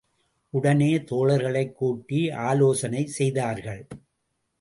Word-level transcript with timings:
உடனே, 0.49 0.97
தோழர்களைக் 0.97 1.71
கூட்டி, 1.71 2.31
ஆலோசனை 2.31 3.05
செய்தார்கள். 3.05 3.87